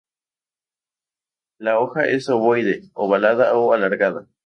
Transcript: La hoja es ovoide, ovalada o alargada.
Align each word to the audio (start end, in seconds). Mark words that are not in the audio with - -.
La 1.59 1.79
hoja 1.79 2.07
es 2.07 2.27
ovoide, 2.29 2.89
ovalada 2.95 3.53
o 3.55 3.71
alargada. 3.71 4.27